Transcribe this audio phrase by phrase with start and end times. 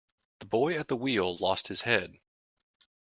[0.39, 2.15] The boy at the wheel lost his head.